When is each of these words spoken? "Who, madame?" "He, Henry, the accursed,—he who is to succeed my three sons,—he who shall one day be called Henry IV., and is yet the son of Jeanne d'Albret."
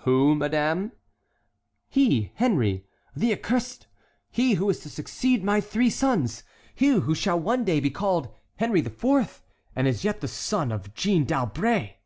"Who, 0.00 0.34
madame?" 0.34 0.92
"He, 1.88 2.32
Henry, 2.34 2.84
the 3.16 3.32
accursed,—he 3.32 4.52
who 4.52 4.68
is 4.68 4.80
to 4.80 4.90
succeed 4.90 5.42
my 5.42 5.62
three 5.62 5.88
sons,—he 5.88 6.86
who 6.86 7.14
shall 7.14 7.40
one 7.40 7.64
day 7.64 7.80
be 7.80 7.88
called 7.88 8.28
Henry 8.56 8.80
IV., 8.80 9.42
and 9.74 9.86
is 9.88 10.04
yet 10.04 10.20
the 10.20 10.28
son 10.28 10.70
of 10.70 10.92
Jeanne 10.92 11.24
d'Albret." 11.24 11.96